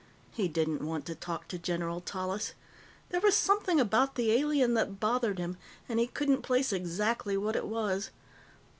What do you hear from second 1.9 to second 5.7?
Tallis. There was something about the alien that bothered him,